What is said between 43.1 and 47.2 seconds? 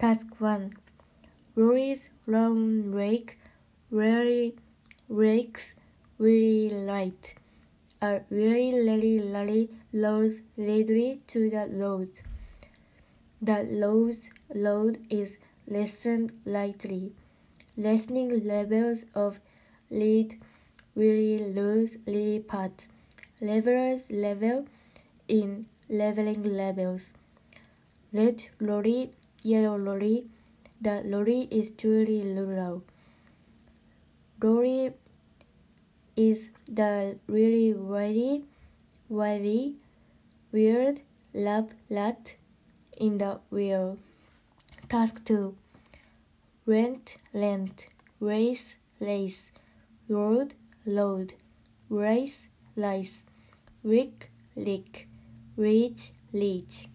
the wheel. Task 2 Rent,